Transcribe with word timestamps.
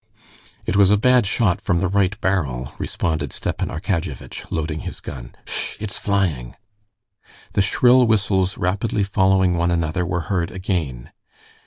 "It 0.65 0.75
was 0.75 0.89
a 0.89 0.97
bad 0.97 1.27
shot 1.27 1.61
from 1.61 1.77
the 1.77 1.87
right 1.87 2.19
barrel," 2.21 2.71
responded 2.79 3.31
Stepan 3.31 3.69
Arkadyevitch, 3.69 4.47
loading 4.49 4.79
his 4.79 4.99
gun. 4.99 5.35
"Sh... 5.45 5.77
it's 5.79 5.99
flying!" 5.99 6.55
The 7.53 7.61
shrill 7.61 8.07
whistles 8.07 8.57
rapidly 8.57 9.03
following 9.03 9.57
one 9.57 9.69
another 9.69 10.03
were 10.03 10.21
heard 10.21 10.49
again. 10.49 11.11